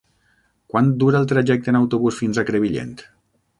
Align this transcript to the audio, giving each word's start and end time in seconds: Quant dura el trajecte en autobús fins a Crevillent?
Quant 0.73 0.89
dura 1.03 1.19
el 1.25 1.29
trajecte 1.33 1.71
en 1.73 1.79
autobús 1.83 2.19
fins 2.25 2.43
a 2.43 2.47
Crevillent? 2.51 2.99